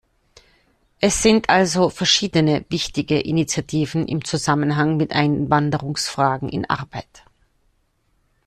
Es 0.99 1.21
sind 1.21 1.49
also 1.51 1.91
verschiedene 1.91 2.65
wichtige 2.69 3.19
Initiativen 3.19 4.07
im 4.07 4.25
Zusammenhang 4.25 4.97
mit 4.97 5.11
Einwanderungsfragen 5.13 6.49
in 6.49 6.67
Arbeit. 6.67 7.23